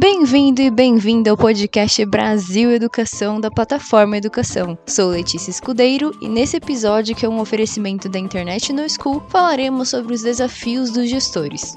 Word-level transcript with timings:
Bem-vindo 0.00 0.62
e 0.62 0.70
bem-vinda 0.70 1.32
ao 1.32 1.36
podcast 1.36 2.04
Brasil 2.04 2.70
Educação 2.70 3.40
da 3.40 3.50
plataforma 3.50 4.16
Educação. 4.16 4.78
Sou 4.86 5.08
Letícia 5.08 5.50
Escudeiro 5.50 6.16
e 6.20 6.28
nesse 6.28 6.56
episódio, 6.56 7.16
que 7.16 7.26
é 7.26 7.28
um 7.28 7.40
oferecimento 7.40 8.08
da 8.08 8.16
Internet 8.16 8.72
no 8.72 8.88
School, 8.88 9.20
falaremos 9.28 9.88
sobre 9.88 10.14
os 10.14 10.22
desafios 10.22 10.92
dos 10.92 11.10
gestores. 11.10 11.76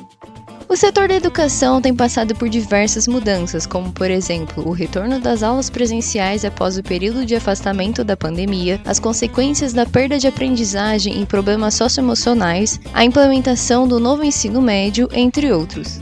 O 0.69 0.77
setor 0.77 1.07
da 1.07 1.15
educação 1.15 1.81
tem 1.81 1.95
passado 1.95 2.35
por 2.35 2.47
diversas 2.47 3.07
mudanças, 3.07 3.65
como, 3.65 3.91
por 3.91 4.11
exemplo, 4.11 4.67
o 4.67 4.71
retorno 4.71 5.19
das 5.19 5.41
aulas 5.41 5.71
presenciais 5.71 6.45
após 6.45 6.77
o 6.77 6.83
período 6.83 7.25
de 7.25 7.35
afastamento 7.35 8.03
da 8.03 8.15
pandemia, 8.15 8.79
as 8.85 8.99
consequências 8.99 9.73
da 9.73 9.83
perda 9.83 10.19
de 10.19 10.27
aprendizagem 10.27 11.19
e 11.19 11.25
problemas 11.25 11.73
socioemocionais, 11.73 12.79
a 12.93 13.03
implementação 13.03 13.87
do 13.87 13.99
novo 13.99 14.23
ensino 14.23 14.61
médio, 14.61 15.09
entre 15.11 15.51
outros. 15.51 15.99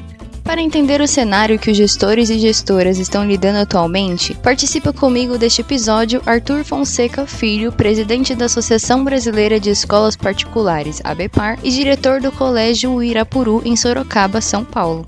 Para 0.49 0.63
entender 0.63 0.99
o 0.99 1.07
cenário 1.07 1.59
que 1.59 1.69
os 1.69 1.77
gestores 1.77 2.31
e 2.31 2.39
gestoras 2.39 2.97
estão 2.97 3.23
lidando 3.23 3.59
atualmente, 3.59 4.33
participa 4.33 4.91
comigo 4.91 5.37
deste 5.37 5.61
episódio 5.61 6.23
Arthur 6.25 6.63
Fonseca 6.63 7.27
Filho, 7.27 7.71
presidente 7.71 8.33
da 8.33 8.45
Associação 8.45 9.03
Brasileira 9.03 9.59
de 9.59 9.69
Escolas 9.69 10.17
Particulares, 10.17 11.01
ABPAR, 11.03 11.59
e 11.63 11.69
diretor 11.69 12.19
do 12.19 12.31
Colégio 12.31 13.03
Irapuru, 13.03 13.61
em 13.63 13.75
Sorocaba, 13.75 14.41
São 14.41 14.65
Paulo. 14.65 15.05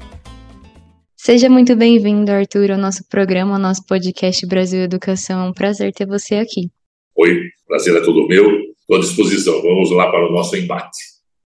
Seja 1.17 1.49
muito 1.49 1.75
bem-vindo, 1.75 2.31
Arthur, 2.31 2.73
ao 2.73 2.77
nosso 2.77 3.03
programa, 3.09 3.53
ao 3.53 3.59
nosso 3.59 3.83
podcast 3.88 4.45
Brasil 4.45 4.81
Educação. 4.81 5.44
É 5.44 5.49
um 5.49 5.53
prazer 5.53 5.91
ter 5.91 6.05
você 6.05 6.35
aqui. 6.35 6.69
Oi, 7.16 7.41
prazer 7.66 7.95
é 7.95 8.02
todo 8.02 8.27
meu. 8.27 8.45
Estou 8.80 8.95
à 8.95 8.99
disposição. 8.99 9.59
Vamos 9.63 9.89
lá 9.89 10.11
para 10.11 10.30
o 10.30 10.31
nosso 10.31 10.55
embate. 10.55 11.10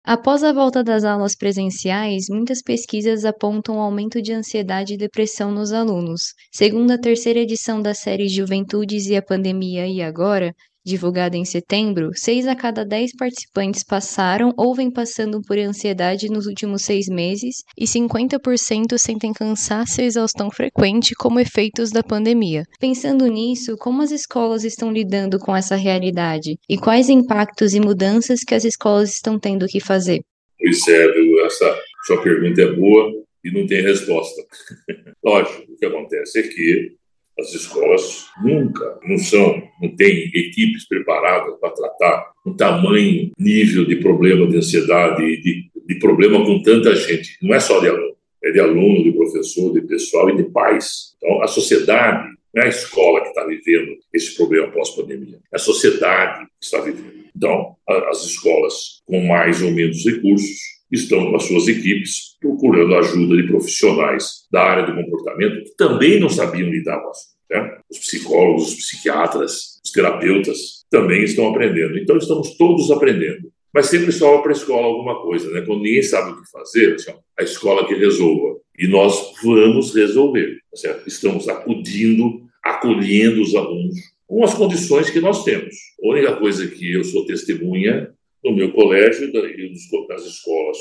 Após 0.04 0.42
a 0.42 0.52
volta 0.52 0.82
das 0.82 1.04
aulas 1.04 1.36
presenciais, 1.36 2.26
muitas 2.28 2.60
pesquisas 2.60 3.24
apontam 3.24 3.76
um 3.76 3.80
aumento 3.80 4.20
de 4.20 4.32
ansiedade 4.32 4.94
e 4.94 4.96
depressão 4.96 5.52
nos 5.52 5.72
alunos. 5.72 6.34
Segundo 6.52 6.90
a 6.90 6.98
terceira 6.98 7.38
edição 7.38 7.80
da 7.80 7.94
série 7.94 8.28
Juventudes 8.28 9.06
e 9.06 9.16
a 9.16 9.22
Pandemia 9.22 9.86
e 9.86 10.02
Agora, 10.02 10.52
divulgada 10.84 11.36
em 11.36 11.44
setembro, 11.44 12.10
6 12.14 12.46
a 12.46 12.56
cada 12.56 12.84
10 12.84 13.12
participantes 13.16 13.84
passaram 13.84 14.52
ou 14.56 14.74
vêm 14.74 14.90
passando 14.90 15.40
por 15.42 15.58
ansiedade 15.58 16.28
nos 16.28 16.46
últimos 16.46 16.82
seis 16.82 17.06
meses 17.08 17.56
e 17.78 17.84
50% 17.84 18.98
sentem 18.98 19.32
cansaço 19.32 20.00
e 20.00 20.04
exaustão 20.04 20.50
frequente 20.50 21.14
como 21.14 21.40
efeitos 21.40 21.90
da 21.90 22.02
pandemia. 22.02 22.64
Pensando 22.80 23.26
nisso, 23.26 23.76
como 23.78 24.02
as 24.02 24.10
escolas 24.10 24.64
estão 24.64 24.92
lidando 24.92 25.38
com 25.38 25.54
essa 25.54 25.76
realidade 25.76 26.56
e 26.68 26.76
quais 26.76 27.08
impactos 27.08 27.74
e 27.74 27.80
mudanças 27.80 28.40
que 28.40 28.54
as 28.54 28.64
escolas 28.64 29.12
estão 29.12 29.38
tendo 29.38 29.66
que 29.66 29.80
fazer? 29.80 30.20
Pois 30.58 30.88
é, 30.88 31.46
essa 31.46 31.78
sua 32.06 32.22
pergunta 32.22 32.62
é 32.62 32.72
boa 32.72 33.10
e 33.44 33.50
não 33.52 33.66
tem 33.66 33.82
resposta. 33.82 34.42
Lógico, 35.24 35.72
o 35.72 35.76
que 35.76 35.86
acontece 35.86 36.38
é 36.38 36.42
que 36.42 36.96
as 37.38 37.54
escolas 37.54 38.26
nunca 38.42 38.98
não 39.06 39.18
são, 39.18 39.62
não 39.80 39.94
têm 39.96 40.30
equipes 40.34 40.86
preparadas 40.86 41.54
para 41.58 41.70
tratar 41.70 42.32
um 42.46 42.54
tamanho 42.54 43.30
nível 43.38 43.84
de 43.86 43.96
problema 43.96 44.46
de 44.46 44.58
ansiedade 44.58 45.22
de, 45.40 45.70
de 45.86 45.94
problema 45.98 46.44
com 46.44 46.62
tanta 46.62 46.94
gente. 46.94 47.38
Não 47.42 47.54
é 47.54 47.60
só 47.60 47.80
de 47.80 47.88
aluno, 47.88 48.14
é 48.44 48.50
de 48.50 48.60
aluno, 48.60 49.02
de 49.02 49.12
professor, 49.12 49.72
de 49.72 49.80
pessoal 49.82 50.30
e 50.30 50.36
de 50.36 50.44
pais. 50.44 51.14
Então, 51.16 51.42
a 51.42 51.46
sociedade 51.46 52.28
não 52.54 52.62
é 52.62 52.66
a 52.66 52.68
escola 52.68 53.22
que 53.22 53.28
está 53.28 53.44
vivendo 53.46 53.96
esse 54.12 54.36
problema 54.36 54.70
pós-pandemia, 54.70 55.38
é 55.52 55.56
a 55.56 55.58
sociedade 55.58 56.44
que 56.60 56.64
está 56.64 56.80
vivendo. 56.80 57.22
Então, 57.34 57.76
as 57.88 58.24
escolas 58.24 59.00
com 59.06 59.20
mais 59.20 59.62
ou 59.62 59.70
menos 59.70 60.04
recursos 60.04 60.58
estão 60.92 61.30
com 61.30 61.36
as 61.36 61.44
suas 61.44 61.66
equipes 61.68 62.36
procurando 62.40 62.94
ajuda 62.94 63.36
de 63.36 63.48
profissionais 63.48 64.46
da 64.50 64.62
área 64.62 64.86
do 64.86 64.94
comportamento 64.94 65.64
que 65.64 65.76
também 65.76 66.20
não 66.20 66.28
sabiam 66.28 66.68
lidar 66.68 67.00
com 67.00 67.10
isso. 67.10 67.32
Né? 67.50 67.78
Os 67.90 67.98
psicólogos, 67.98 68.68
os 68.68 68.74
psiquiatras, 68.74 69.80
os 69.84 69.90
terapeutas 69.90 70.84
também 70.90 71.24
estão 71.24 71.48
aprendendo. 71.48 71.98
Então, 71.98 72.16
estamos 72.16 72.56
todos 72.56 72.90
aprendendo. 72.90 73.50
Mas 73.72 73.86
sempre 73.86 74.12
sobra 74.12 74.42
para 74.42 74.52
a 74.52 74.54
escola 74.54 74.86
alguma 74.86 75.22
coisa, 75.22 75.50
né? 75.50 75.62
Quando 75.62 75.82
ninguém 75.82 76.02
sabe 76.02 76.32
o 76.32 76.42
que 76.42 76.50
fazer, 76.50 76.94
assim, 76.94 77.12
a 77.38 77.42
escola 77.42 77.86
que 77.86 77.94
resolva. 77.94 78.58
E 78.78 78.86
nós 78.86 79.32
vamos 79.42 79.94
resolver, 79.94 80.58
tá? 80.82 81.00
Estamos 81.06 81.48
acudindo, 81.48 82.42
acolhendo 82.62 83.40
os 83.40 83.54
alunos 83.54 83.96
com 84.26 84.44
as 84.44 84.52
condições 84.52 85.08
que 85.08 85.20
nós 85.20 85.42
temos. 85.44 85.74
A 86.02 86.08
única 86.08 86.36
coisa 86.36 86.66
que 86.66 86.92
eu 86.92 87.02
sou 87.02 87.24
testemunha 87.24 88.12
no 88.44 88.54
meu 88.54 88.72
colégio 88.72 89.30
e 89.30 89.72
nas 90.08 90.24
escolas 90.26 90.78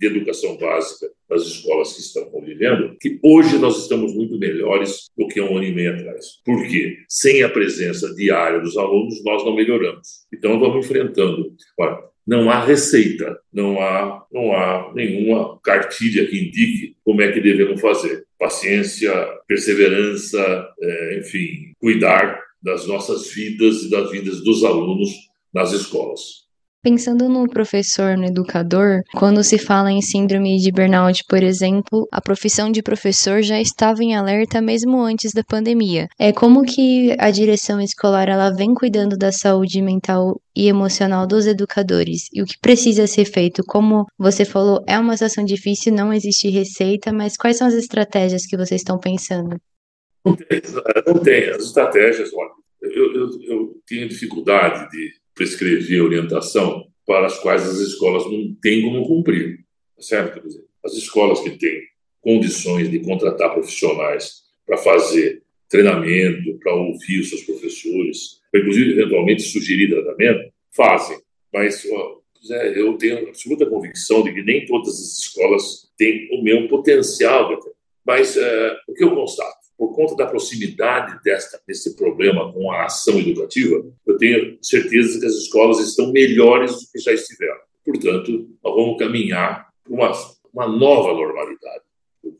de 0.00 0.06
educação 0.06 0.56
básica, 0.56 1.06
nas 1.30 1.42
escolas 1.42 1.92
que 1.94 2.00
estão 2.00 2.24
convivendo, 2.30 2.96
que 3.00 3.18
hoje 3.22 3.58
nós 3.58 3.82
estamos 3.82 4.14
muito 4.14 4.38
melhores 4.38 5.06
do 5.16 5.26
que 5.28 5.40
um 5.40 5.56
ano 5.56 5.64
e 5.64 5.74
meio 5.74 5.94
atrás. 5.94 6.40
Por 6.44 6.66
quê? 6.66 6.98
Sem 7.08 7.42
a 7.42 7.48
presença 7.48 8.12
diária 8.14 8.60
dos 8.60 8.76
alunos, 8.76 9.22
nós 9.24 9.44
não 9.44 9.54
melhoramos. 9.54 10.26
Então, 10.32 10.58
vamos 10.58 10.84
enfrentando. 10.84 11.52
Ora, 11.78 12.02
não 12.26 12.50
há 12.50 12.64
receita, 12.64 13.38
não 13.52 13.80
há, 13.80 14.24
não 14.32 14.52
há 14.52 14.92
nenhuma 14.94 15.60
cartilha 15.60 16.26
que 16.26 16.36
indique 16.36 16.96
como 17.04 17.22
é 17.22 17.30
que 17.30 17.40
devemos 17.40 17.80
fazer. 17.80 18.24
Paciência, 18.38 19.12
perseverança, 19.46 20.68
é, 20.80 21.18
enfim, 21.20 21.72
cuidar 21.78 22.42
das 22.60 22.86
nossas 22.86 23.30
vidas 23.32 23.84
e 23.84 23.90
das 23.90 24.10
vidas 24.10 24.42
dos 24.42 24.64
alunos 24.64 25.10
nas 25.54 25.72
escolas. 25.72 26.45
Pensando 26.86 27.28
no 27.28 27.48
professor, 27.48 28.16
no 28.16 28.26
educador, 28.26 29.02
quando 29.16 29.42
se 29.42 29.58
fala 29.58 29.90
em 29.90 30.00
síndrome 30.00 30.56
de 30.58 30.70
burnout, 30.70 31.24
por 31.28 31.42
exemplo, 31.42 32.06
a 32.12 32.20
profissão 32.20 32.70
de 32.70 32.80
professor 32.80 33.42
já 33.42 33.60
estava 33.60 34.04
em 34.04 34.14
alerta 34.14 34.62
mesmo 34.62 35.02
antes 35.02 35.32
da 35.32 35.42
pandemia. 35.42 36.06
É 36.16 36.32
como 36.32 36.62
que 36.62 37.16
a 37.18 37.28
direção 37.32 37.80
escolar 37.80 38.28
ela 38.28 38.54
vem 38.54 38.72
cuidando 38.72 39.16
da 39.16 39.32
saúde 39.32 39.82
mental 39.82 40.40
e 40.54 40.68
emocional 40.68 41.26
dos 41.26 41.48
educadores 41.48 42.28
e 42.32 42.40
o 42.40 42.46
que 42.46 42.56
precisa 42.60 43.04
ser 43.08 43.24
feito. 43.24 43.64
Como 43.66 44.06
você 44.16 44.44
falou, 44.44 44.80
é 44.86 44.96
uma 44.96 45.14
situação 45.14 45.44
difícil, 45.44 45.92
não 45.92 46.12
existe 46.12 46.48
receita, 46.50 47.12
mas 47.12 47.36
quais 47.36 47.56
são 47.56 47.66
as 47.66 47.74
estratégias 47.74 48.46
que 48.46 48.56
vocês 48.56 48.82
estão 48.82 48.96
pensando? 48.96 49.60
Não 50.24 50.36
tem, 50.36 50.62
não 51.04 51.18
tem. 51.18 51.50
as 51.50 51.64
estratégias. 51.64 52.30
Olha, 52.32 52.50
eu, 52.80 53.12
eu, 53.12 53.30
eu 53.42 53.80
tenho 53.88 54.08
dificuldade 54.08 54.88
de 54.88 55.25
prescrever 55.36 56.02
orientação 56.02 56.88
para 57.06 57.26
as 57.26 57.38
quais 57.38 57.62
as 57.62 57.78
escolas 57.78 58.24
não 58.24 58.52
têm 58.60 58.82
como 58.82 59.06
cumprir, 59.06 59.58
tá 59.94 60.02
certo? 60.02 60.44
Dizer, 60.44 60.64
as 60.84 60.94
escolas 60.94 61.40
que 61.40 61.50
têm 61.50 61.82
condições 62.20 62.90
de 62.90 62.98
contratar 62.98 63.52
profissionais 63.52 64.42
para 64.66 64.76
fazer 64.76 65.42
treinamento, 65.68 66.58
para 66.58 66.74
ouvir 66.74 67.20
os 67.20 67.28
seus 67.28 67.42
professores, 67.42 68.40
para 68.50 68.60
inclusive 68.60 68.92
eventualmente 68.92 69.42
sugerir 69.42 69.90
tratamento, 69.90 70.52
fazem. 70.74 71.18
Mas 71.52 71.86
ó, 71.92 72.20
eu 72.74 72.94
tenho 72.94 73.28
absoluta 73.28 73.66
convicção 73.66 74.22
de 74.22 74.32
que 74.32 74.42
nem 74.42 74.64
todas 74.64 74.88
as 74.88 75.18
escolas 75.18 75.88
têm 75.96 76.28
o 76.32 76.42
mesmo 76.42 76.68
potencial. 76.68 77.60
Mas 78.04 78.36
é, 78.36 78.76
o 78.88 78.94
que 78.94 79.04
eu 79.04 79.14
constato? 79.14 79.55
Por 79.76 79.94
conta 79.94 80.16
da 80.16 80.26
proximidade 80.26 81.22
desta, 81.22 81.60
desse 81.66 81.94
problema 81.96 82.52
com 82.52 82.70
a 82.70 82.84
ação 82.84 83.18
educativa, 83.18 83.84
eu 84.06 84.16
tenho 84.16 84.58
certeza 84.62 85.20
que 85.20 85.26
as 85.26 85.34
escolas 85.34 85.80
estão 85.80 86.12
melhores 86.12 86.72
do 86.72 86.92
que 86.92 86.98
já 86.98 87.12
estiveram. 87.12 87.60
Portanto, 87.84 88.50
nós 88.64 88.74
vamos 88.74 88.98
caminhar 88.98 89.68
para 89.84 89.92
uma, 89.92 90.12
uma 90.52 90.66
nova 90.66 91.12
normalidade. 91.12 91.84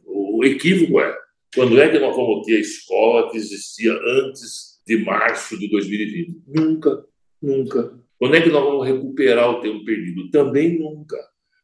O, 0.04 0.38
o 0.38 0.44
equívoco 0.44 1.00
é, 1.00 1.16
quando 1.54 1.80
é 1.80 1.88
que 1.88 1.98
nós 1.98 2.16
vamos 2.16 2.44
ter 2.46 2.56
a 2.56 2.60
escola 2.60 3.30
que 3.30 3.36
existia 3.36 3.92
antes 3.92 4.80
de 4.86 5.04
março 5.04 5.58
de 5.58 5.68
2020? 5.68 6.42
Nunca, 6.46 7.04
nunca. 7.40 7.98
Quando 8.18 8.34
é 8.34 8.40
que 8.40 8.48
nós 8.48 8.64
vamos 8.64 8.86
recuperar 8.86 9.50
o 9.50 9.60
tempo 9.60 9.84
perdido? 9.84 10.30
Também 10.30 10.78
nunca. 10.78 11.16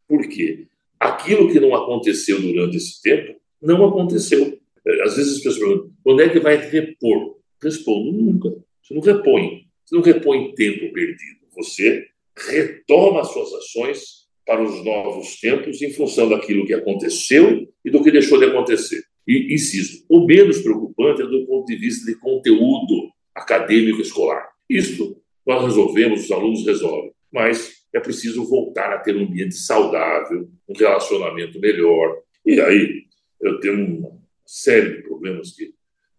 Por 0.06 0.28
quê? 0.28 0.66
Aquilo 1.00 1.50
que 1.50 1.58
não 1.58 1.74
aconteceu 1.74 2.40
durante 2.40 2.76
esse 2.76 3.00
tempo, 3.02 3.40
não 3.60 3.86
aconteceu. 3.86 4.58
Às 5.04 5.16
vezes 5.16 5.36
as 5.36 5.38
pessoas 5.38 5.58
perguntam, 5.58 5.92
quando 6.02 6.22
é 6.22 6.28
que 6.28 6.40
vai 6.40 6.56
repor? 6.56 7.36
Respondo, 7.62 8.12
nunca. 8.12 8.48
Você 8.82 8.94
não 8.94 9.02
repõe. 9.02 9.66
Você 9.84 9.94
não 9.94 10.02
repõe 10.02 10.54
tempo 10.54 10.92
perdido. 10.92 11.40
Você 11.54 12.06
retoma 12.36 13.20
as 13.20 13.28
suas 13.28 13.52
ações 13.52 14.22
para 14.46 14.62
os 14.62 14.84
novos 14.84 15.38
tempos 15.38 15.80
em 15.80 15.92
função 15.92 16.28
daquilo 16.28 16.66
que 16.66 16.74
aconteceu 16.74 17.68
e 17.84 17.90
do 17.90 18.02
que 18.02 18.10
deixou 18.10 18.38
de 18.38 18.46
acontecer. 18.46 19.02
E, 19.26 19.54
insisto, 19.54 20.04
o 20.08 20.26
menos 20.26 20.58
preocupante 20.58 21.22
é 21.22 21.26
do 21.26 21.46
ponto 21.46 21.66
de 21.66 21.76
vista 21.76 22.04
de 22.10 22.18
conteúdo 22.18 23.10
acadêmico 23.34 24.00
escolar. 24.00 24.48
Isso 24.68 25.16
nós 25.46 25.64
resolvemos, 25.64 26.24
os 26.24 26.30
alunos 26.30 26.66
resolvem, 26.66 27.12
mas 27.32 27.82
é 27.94 28.00
preciso 28.00 28.44
voltar 28.48 28.92
a 28.92 28.98
ter 28.98 29.16
um 29.16 29.24
ambiente 29.24 29.54
saudável, 29.54 30.48
um 30.68 30.76
relacionamento 30.76 31.60
melhor. 31.60 32.18
E 32.44 32.60
aí 32.60 33.04
eu 33.40 33.60
tenho 33.60 34.21
série 34.52 34.96
de 34.96 35.02
problemas 35.02 35.52
que 35.52 35.74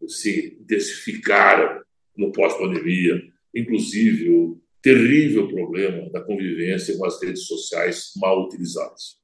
se 0.08 0.58
intensificaram 0.60 1.84
no 2.18 2.32
pós-pandemia, 2.32 3.22
inclusive 3.54 4.32
o 4.32 4.60
terrível 4.82 5.48
problema 5.48 6.10
da 6.10 6.20
convivência 6.20 6.98
com 6.98 7.06
as 7.06 7.22
redes 7.22 7.46
sociais 7.46 8.12
mal 8.18 8.44
utilizadas. 8.44 9.23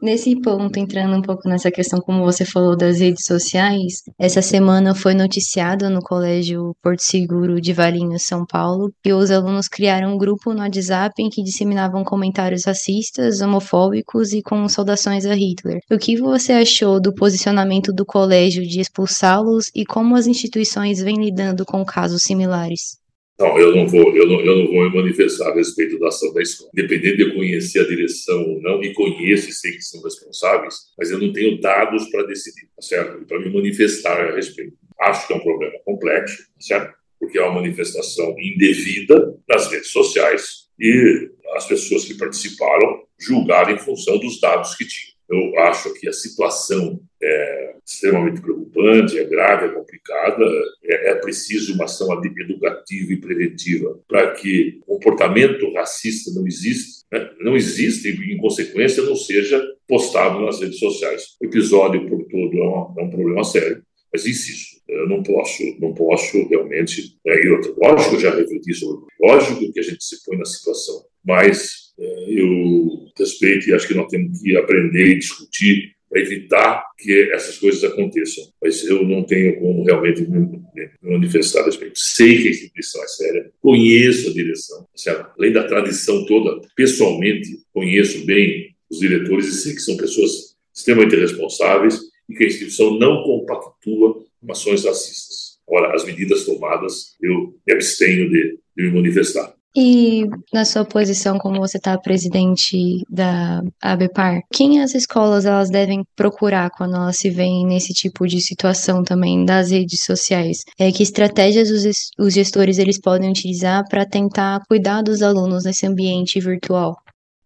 Nesse 0.00 0.40
ponto, 0.40 0.78
entrando 0.78 1.16
um 1.16 1.22
pouco 1.22 1.48
nessa 1.48 1.72
questão, 1.72 1.98
como 1.98 2.24
você 2.24 2.44
falou, 2.44 2.76
das 2.76 3.00
redes 3.00 3.24
sociais, 3.26 3.94
essa 4.16 4.40
semana 4.40 4.94
foi 4.94 5.12
noticiado 5.12 5.90
no 5.90 6.00
Colégio 6.00 6.72
Porto 6.80 7.02
Seguro 7.02 7.60
de 7.60 7.72
Valinhos, 7.72 8.22
São 8.22 8.46
Paulo, 8.46 8.92
que 9.02 9.12
os 9.12 9.28
alunos 9.28 9.66
criaram 9.66 10.14
um 10.14 10.16
grupo 10.16 10.54
no 10.54 10.60
WhatsApp 10.60 11.20
em 11.20 11.28
que 11.28 11.42
disseminavam 11.42 12.04
comentários 12.04 12.64
racistas, 12.64 13.40
homofóbicos 13.40 14.32
e 14.32 14.40
com 14.40 14.68
saudações 14.68 15.26
a 15.26 15.34
Hitler. 15.34 15.80
O 15.90 15.98
que 15.98 16.16
você 16.16 16.52
achou 16.52 17.00
do 17.00 17.12
posicionamento 17.12 17.92
do 17.92 18.06
colégio 18.06 18.64
de 18.64 18.80
expulsá-los 18.80 19.68
e 19.74 19.84
como 19.84 20.14
as 20.14 20.28
instituições 20.28 21.02
vêm 21.02 21.16
lidando 21.16 21.64
com 21.66 21.84
casos 21.84 22.22
similares? 22.22 22.98
Não, 23.38 23.56
eu 23.56 23.76
não 23.76 23.86
vou, 23.86 24.16
eu 24.16 24.26
não, 24.26 24.40
eu 24.40 24.58
não 24.58 24.66
vou 24.66 24.90
me 24.90 24.96
manifestar 24.96 25.50
a 25.50 25.54
respeito 25.54 25.96
da 26.00 26.08
ação 26.08 26.32
da 26.32 26.42
escola. 26.42 26.70
Independente 26.74 27.16
de 27.18 27.22
eu 27.22 27.34
conhecer 27.34 27.80
a 27.80 27.86
direção 27.86 28.42
ou 28.42 28.60
não, 28.60 28.82
e 28.82 28.92
conheço 28.92 29.48
e 29.48 29.52
sei 29.52 29.72
que 29.72 29.82
são 29.82 30.02
responsáveis, 30.02 30.74
mas 30.98 31.12
eu 31.12 31.20
não 31.20 31.32
tenho 31.32 31.60
dados 31.60 32.10
para 32.10 32.26
decidir, 32.26 32.66
tá 32.74 32.82
certo? 32.82 33.24
Para 33.26 33.38
me 33.38 33.48
manifestar 33.52 34.20
a 34.20 34.34
respeito. 34.34 34.76
Acho 35.00 35.26
que 35.26 35.32
é 35.32 35.36
um 35.36 35.40
problema 35.40 35.78
complexo, 35.84 36.36
tá 36.36 36.60
certo? 36.60 36.94
Porque 37.20 37.38
é 37.38 37.42
uma 37.42 37.54
manifestação 37.54 38.34
indevida 38.38 39.36
nas 39.48 39.70
redes 39.70 39.90
sociais 39.90 40.68
e 40.78 41.30
as 41.54 41.66
pessoas 41.66 42.04
que 42.04 42.14
participaram 42.14 43.04
julgaram 43.20 43.72
em 43.72 43.78
função 43.78 44.18
dos 44.18 44.40
dados 44.40 44.74
que 44.74 44.86
tinham. 44.86 45.17
Eu 45.28 45.58
acho 45.60 45.92
que 45.94 46.08
a 46.08 46.12
situação 46.12 47.00
é 47.22 47.74
extremamente 47.84 48.40
preocupante, 48.40 49.18
é 49.18 49.24
grave, 49.24 49.66
é 49.66 49.72
complicada. 49.72 50.44
É, 50.84 51.10
é 51.10 51.14
preciso 51.16 51.74
uma 51.74 51.84
ação 51.84 52.08
educativa 52.24 53.12
e 53.12 53.20
preventiva 53.20 53.98
para 54.08 54.32
que 54.32 54.80
comportamento 54.86 55.72
racista 55.74 56.30
não 56.34 56.46
exista, 56.46 57.04
né? 57.12 57.30
não 57.40 57.56
exista 57.56 58.08
e, 58.08 58.32
em 58.32 58.38
consequência, 58.38 59.02
não 59.02 59.16
seja 59.16 59.62
postado 59.86 60.40
nas 60.40 60.60
redes 60.60 60.78
sociais. 60.78 61.36
O 61.40 61.46
episódio, 61.46 62.08
por 62.08 62.24
todo, 62.24 62.56
é 62.56 62.68
um, 62.68 62.94
é 62.98 63.02
um 63.04 63.10
problema 63.10 63.44
sério. 63.44 63.82
Mas 64.12 64.24
insisto, 64.24 64.80
eu 64.88 65.06
não 65.06 65.22
posso, 65.22 65.62
não 65.78 65.92
posso 65.92 66.48
realmente. 66.48 67.18
É, 67.26 67.44
e 67.44 67.48
outra, 67.50 67.72
lógico, 67.76 68.18
já 68.18 68.34
refleti 68.34 68.72
sobre. 68.74 69.06
Lógico 69.20 69.72
que 69.72 69.80
a 69.80 69.82
gente 69.82 70.02
se 70.02 70.24
põe 70.24 70.38
na 70.38 70.46
situação, 70.46 71.04
mas 71.24 71.87
eu 71.98 73.08
respeito 73.18 73.68
e 73.68 73.74
acho 73.74 73.88
que 73.88 73.94
nós 73.94 74.08
temos 74.08 74.40
que 74.40 74.56
aprender 74.56 75.08
e 75.08 75.18
discutir 75.18 75.92
para 76.08 76.20
evitar 76.20 76.84
que 76.96 77.30
essas 77.32 77.58
coisas 77.58 77.84
aconteçam. 77.84 78.44
Mas 78.62 78.84
eu 78.84 79.06
não 79.06 79.22
tenho 79.24 79.58
como 79.58 79.84
realmente 79.84 80.22
me 80.22 80.62
manifestar 81.02 81.60
a 81.60 81.66
respeito. 81.66 81.98
Sei 81.98 82.40
que 82.40 82.48
a 82.48 82.50
instituição 82.50 83.02
é 83.02 83.08
séria, 83.08 83.50
conheço 83.60 84.30
a 84.30 84.32
direção, 84.32 84.86
certo? 84.94 85.30
além 85.38 85.52
da 85.52 85.64
tradição 85.64 86.24
toda, 86.24 86.66
pessoalmente 86.74 87.60
conheço 87.72 88.24
bem 88.24 88.74
os 88.90 89.00
diretores 89.00 89.48
e 89.48 89.52
sei 89.52 89.74
que 89.74 89.80
são 89.80 89.96
pessoas 89.96 90.56
extremamente 90.74 91.16
responsáveis 91.16 92.00
e 92.28 92.34
que 92.34 92.44
a 92.44 92.46
instituição 92.46 92.98
não 92.98 93.22
compactua 93.22 94.24
com 94.40 94.52
ações 94.52 94.84
racistas. 94.84 95.58
Agora, 95.66 95.94
as 95.94 96.04
medidas 96.04 96.44
tomadas, 96.44 97.16
eu 97.20 97.54
me 97.66 97.74
abstenho 97.74 98.30
de, 98.30 98.58
de 98.76 98.84
me 98.84 98.90
manifestar. 98.90 99.54
E 99.76 100.24
na 100.52 100.64
sua 100.64 100.84
posição 100.84 101.38
como 101.38 101.60
você 101.60 101.76
está 101.76 101.96
presidente 101.98 103.04
da 103.08 103.62
ABPAR, 103.80 104.40
quem 104.52 104.80
as 104.80 104.94
escolas 104.94 105.44
elas 105.44 105.70
devem 105.70 106.02
procurar 106.16 106.70
quando 106.70 106.96
elas 106.96 107.18
se 107.18 107.30
veem 107.30 107.66
nesse 107.66 107.92
tipo 107.92 108.26
de 108.26 108.40
situação 108.40 109.04
também 109.04 109.44
das 109.44 109.70
redes 109.70 110.04
sociais? 110.04 110.64
É, 110.78 110.90
que 110.90 111.02
estratégias 111.02 111.70
os, 111.70 112.10
os 112.18 112.34
gestores 112.34 112.78
eles 112.78 112.98
podem 113.00 113.30
utilizar 113.30 113.84
para 113.88 114.06
tentar 114.06 114.60
cuidar 114.66 115.02
dos 115.02 115.22
alunos 115.22 115.64
nesse 115.64 115.86
ambiente 115.86 116.40
virtual? 116.40 116.96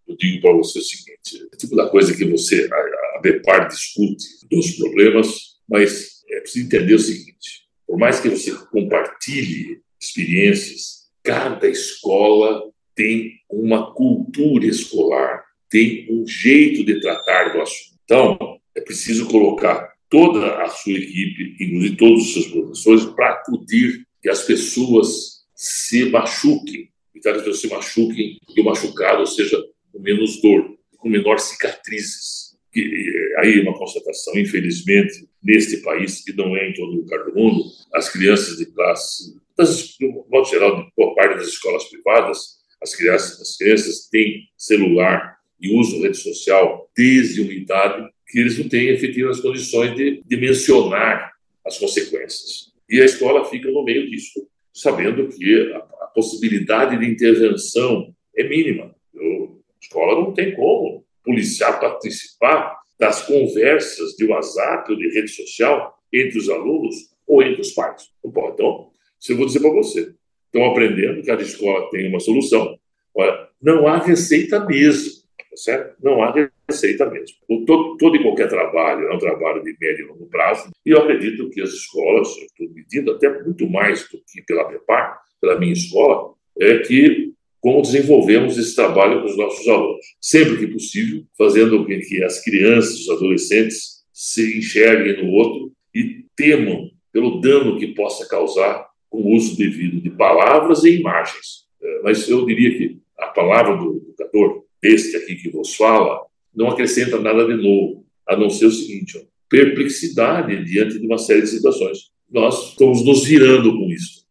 Eu 0.07 0.15
digo 0.17 0.41
para 0.41 0.53
você 0.53 0.79
o 0.79 0.81
seguinte, 0.81 1.47
é 1.53 1.57
tipo 1.57 1.75
da 1.75 1.87
coisa 1.89 2.15
que 2.15 2.25
você, 2.25 2.67
a, 2.71 3.17
ABPAR 3.19 3.67
discute 3.67 4.25
dos 4.49 4.71
problemas, 4.71 5.27
mas 5.69 6.23
é 6.29 6.39
preciso 6.41 6.65
entender 6.65 6.93
o 6.93 6.99
seguinte, 6.99 7.63
por 7.87 7.97
mais 7.97 8.19
que 8.19 8.29
você 8.29 8.51
compartilhe 8.71 9.81
experiências, 9.99 11.02
Cada 11.23 11.67
escola 11.67 12.63
tem 12.95 13.39
uma 13.49 13.93
cultura 13.93 14.65
escolar, 14.65 15.43
tem 15.69 16.07
um 16.09 16.27
jeito 16.27 16.83
de 16.83 16.99
tratar 16.99 17.53
do 17.53 17.61
assunto. 17.61 17.97
Então, 18.03 18.37
é 18.75 18.81
preciso 18.81 19.27
colocar 19.27 19.93
toda 20.09 20.61
a 20.61 20.69
sua 20.69 20.93
equipe, 20.93 21.55
inclusive 21.59 21.95
todos 21.95 22.21
os 22.23 22.33
seus 22.33 22.47
professores, 22.47 23.05
para 23.05 23.31
acudir 23.31 24.05
que 24.21 24.29
as 24.29 24.43
pessoas 24.43 25.43
se 25.55 26.05
machuquem, 26.05 26.89
e 27.15 27.19
que 27.19 27.29
as 27.29 27.37
pessoas 27.37 27.61
se 27.61 27.67
machuquem 27.67 28.37
e 28.55 28.61
o 28.61 28.63
machucado 28.63 29.25
seja 29.25 29.57
com 29.91 29.99
menos 29.99 30.41
dor, 30.41 30.77
com 30.97 31.09
menor 31.09 31.39
cicatrizes. 31.39 32.53
E, 32.75 33.35
aí 33.39 33.59
uma 33.61 33.77
constatação, 33.77 34.37
infelizmente, 34.37 35.27
neste 35.41 35.77
país, 35.77 36.23
que 36.23 36.33
não 36.33 36.55
é 36.55 36.69
em 36.69 36.73
todo 36.73 36.95
lugar 36.95 37.23
do 37.25 37.33
mundo, 37.33 37.63
as 37.93 38.09
crianças 38.09 38.57
de 38.57 38.65
classe 38.67 39.35
das, 39.57 39.95
no 39.99 40.25
modo 40.29 40.47
geral, 40.47 40.87
por 40.95 41.15
parte 41.15 41.37
das 41.37 41.47
escolas 41.47 41.85
privadas, 41.85 42.63
as 42.81 42.95
crianças, 42.95 43.41
as 43.41 43.57
crianças 43.57 44.07
têm 44.09 44.47
celular 44.57 45.37
e 45.59 45.73
usam 45.75 46.01
rede 46.01 46.17
social 46.17 46.89
desde 46.95 47.41
uma 47.41 47.53
idade 47.53 48.09
que 48.27 48.39
eles 48.39 48.57
não 48.57 48.67
têm 48.67 48.89
efetivas 48.89 49.39
condições 49.39 49.95
de, 49.95 50.37
mencionar 50.37 51.31
as 51.65 51.77
consequências. 51.77 52.73
E 52.89 53.01
a 53.01 53.05
escola 53.05 53.45
fica 53.45 53.69
no 53.71 53.83
meio 53.83 54.09
disso, 54.09 54.47
sabendo 54.73 55.27
que 55.29 55.71
a, 55.73 55.77
a 55.77 56.07
possibilidade 56.07 56.99
de 56.99 57.05
intervenção 57.05 58.13
é 58.35 58.43
mínima. 58.43 58.93
Eu, 59.13 59.61
a 59.69 59.79
escola 59.79 60.19
não 60.19 60.33
tem 60.33 60.55
como 60.55 61.05
policiar 61.23 61.79
participar 61.79 62.77
das 62.99 63.21
conversas 63.21 64.11
de 64.17 64.25
WhatsApp 64.25 64.91
ou 64.91 64.97
de 64.97 65.09
rede 65.09 65.29
social 65.29 65.97
entre 66.11 66.37
os 66.37 66.49
alunos 66.49 66.95
ou 67.25 67.41
entre 67.41 67.61
os 67.61 67.71
pais. 67.71 68.09
Então, 68.25 68.91
isso 69.23 69.31
eu 69.31 69.37
vou 69.37 69.45
dizer 69.45 69.61
para 69.61 69.71
você. 69.71 70.13
Estão 70.45 70.65
aprendendo, 70.65 71.23
cada 71.23 71.41
escola 71.41 71.89
tem 71.89 72.09
uma 72.09 72.19
solução. 72.19 72.77
Olha, 73.15 73.47
não 73.61 73.87
há 73.87 73.97
receita 73.97 74.59
mesmo, 74.65 75.11
tá 75.37 75.55
certo? 75.55 75.95
Não 76.03 76.21
há 76.21 76.33
receita 76.69 77.09
mesmo. 77.09 77.37
O, 77.47 77.63
todo, 77.63 77.95
todo 77.95 78.17
e 78.17 78.21
qualquer 78.21 78.49
trabalho 78.49 79.07
é 79.07 79.15
um 79.15 79.17
trabalho 79.17 79.63
de 79.63 79.75
médio 79.79 80.05
e 80.05 80.09
longo 80.09 80.25
prazo, 80.25 80.69
e 80.85 80.89
eu 80.89 80.99
acredito 80.99 81.49
que 81.49 81.61
as 81.61 81.69
escolas, 81.69 82.27
estou 82.35 82.69
medindo 82.69 83.11
até 83.11 83.41
muito 83.41 83.67
mais 83.69 84.01
do 84.09 84.17
que 84.17 84.41
pela 84.45 84.65
PEPAR, 84.65 85.21
pela 85.39 85.57
minha 85.57 85.73
escola, 85.73 86.33
é 86.59 86.79
que 86.79 87.31
como 87.61 87.81
desenvolvemos 87.81 88.57
esse 88.57 88.75
trabalho 88.75 89.21
com 89.21 89.27
os 89.27 89.37
nossos 89.37 89.65
alunos. 89.69 90.05
Sempre 90.19 90.57
que 90.57 90.67
possível, 90.67 91.23
fazendo 91.37 91.85
com 91.85 91.85
que 91.85 92.21
as 92.21 92.43
crianças, 92.43 92.99
os 92.99 93.09
adolescentes 93.09 94.03
se 94.11 94.57
enxerguem 94.57 95.23
no 95.23 95.31
outro 95.31 95.71
e 95.95 96.25
temam 96.35 96.91
pelo 97.13 97.39
dano 97.39 97.79
que 97.79 97.87
possa 97.87 98.27
causar 98.27 98.85
com 99.13 99.21
o 99.21 99.35
uso 99.35 99.55
devido 99.55 100.01
de 100.01 100.09
palavras 100.09 100.83
e 100.83 100.99
imagens. 100.99 101.67
É, 101.79 102.01
mas 102.01 102.27
eu 102.27 102.43
diria 102.47 102.75
que 102.75 102.97
a 103.19 103.27
palavra 103.27 103.77
do 103.77 103.97
educador, 103.97 104.63
este 104.81 105.15
aqui 105.15 105.35
que 105.35 105.51
vos 105.51 105.75
fala, 105.75 106.25
não 106.53 106.69
acrescenta 106.69 107.19
nada 107.19 107.45
de 107.45 107.61
novo, 107.61 108.03
a 108.27 108.35
não 108.35 108.49
ser 108.49 108.65
o 108.65 108.71
seguinte: 108.71 109.23
perplexidade 109.47 110.65
diante 110.65 110.99
de 110.99 111.05
uma 111.05 111.19
série 111.19 111.41
de 111.41 111.49
situações. 111.49 112.11
Nós 112.27 112.71
estamos 112.71 113.05
nos 113.05 113.23
virando 113.23 113.77
com 113.77 113.87
isso. 113.91 114.22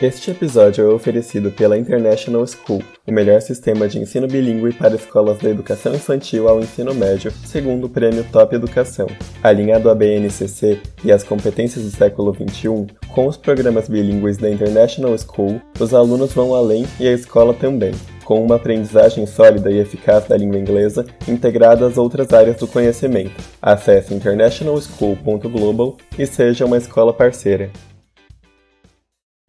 Este 0.00 0.30
episódio 0.30 0.88
é 0.88 0.94
oferecido 0.94 1.50
pela 1.50 1.76
International 1.76 2.46
School, 2.46 2.84
o 3.04 3.10
melhor 3.10 3.42
sistema 3.42 3.88
de 3.88 3.98
ensino 3.98 4.28
bilíngue 4.28 4.72
para 4.72 4.94
escolas 4.94 5.38
da 5.38 5.50
educação 5.50 5.92
infantil 5.92 6.48
ao 6.48 6.60
ensino 6.60 6.94
médio, 6.94 7.32
segundo 7.44 7.86
o 7.86 7.88
prêmio 7.88 8.24
Top 8.30 8.54
Educação. 8.54 9.08
Alinhado 9.42 9.90
à 9.90 9.96
BNCC 9.96 10.80
e 11.02 11.10
às 11.10 11.24
competências 11.24 11.84
do 11.84 11.90
século 11.90 12.32
XXI, 12.32 12.86
com 13.08 13.26
os 13.26 13.36
programas 13.36 13.88
bilíngues 13.88 14.36
da 14.36 14.48
International 14.48 15.18
School, 15.18 15.60
os 15.80 15.92
alunos 15.92 16.32
vão 16.32 16.54
além 16.54 16.86
e 17.00 17.08
a 17.08 17.12
escola 17.12 17.52
também, 17.52 17.90
com 18.24 18.40
uma 18.40 18.54
aprendizagem 18.54 19.26
sólida 19.26 19.68
e 19.68 19.80
eficaz 19.80 20.28
da 20.28 20.36
língua 20.36 20.60
inglesa 20.60 21.04
integrada 21.26 21.84
às 21.84 21.98
outras 21.98 22.32
áreas 22.32 22.58
do 22.58 22.68
conhecimento. 22.68 23.32
Acesse 23.60 24.14
internationalschool.global 24.14 25.96
e 26.16 26.24
seja 26.24 26.66
uma 26.66 26.76
escola 26.76 27.12
parceira. 27.12 27.68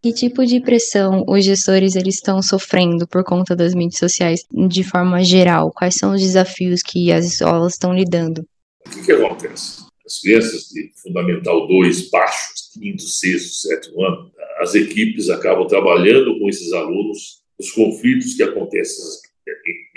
Que 0.02 0.14
tipo 0.14 0.46
de 0.46 0.62
pressão 0.62 1.26
os 1.28 1.44
gestores 1.44 1.96
eles 1.96 2.16
estão 2.16 2.42
sofrendo 2.42 3.06
por 3.06 3.24
conta 3.24 3.54
das 3.54 3.76
mídias 3.76 4.00
sociais 4.00 4.46
de 4.50 4.82
forma 4.82 5.22
geral? 5.24 5.74
Quais 5.76 5.96
são 5.96 6.14
os 6.14 6.22
desafios 6.22 6.82
que 6.82 7.12
as 7.12 7.26
escolas 7.26 7.74
estão 7.74 7.94
lidando? 7.94 8.46
O 8.86 8.90
que, 8.90 9.04
que 9.04 9.12
acontece? 9.12 9.84
As 10.06 10.20
crianças 10.22 10.70
de 10.70 10.90
Fundamental 11.04 11.68
2, 11.68 12.10
baixos, 12.10 12.72
quinto, 12.74 13.02
sexto, 13.02 13.68
sétimo 13.68 14.02
ano, 14.06 14.32
as 14.62 14.74
equipes 14.74 15.30
acabam 15.30 15.68
trabalhando 15.68 16.40
com 16.40 16.48
esses 16.48 16.72
alunos 16.72 17.40
os 17.60 17.72
conflitos 17.72 18.36
que 18.36 18.44
acontecem 18.44 19.04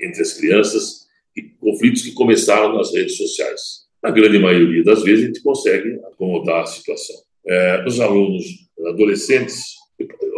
entre 0.00 0.21
as 0.21 0.32
crianças 0.35 1.06
e 1.37 1.42
conflitos 1.61 2.02
que 2.02 2.12
começaram 2.12 2.75
nas 2.76 2.92
redes 2.92 3.16
sociais. 3.16 3.82
Na 4.02 4.11
grande 4.11 4.38
maioria 4.40 4.82
das 4.82 5.04
vezes, 5.04 5.25
a 5.25 5.26
gente 5.28 5.42
consegue 5.42 5.94
acomodar 6.12 6.62
a 6.62 6.66
situação. 6.66 7.16
É, 7.47 7.85
os 7.87 8.00
alunos 8.00 8.44
adolescentes 8.88 9.62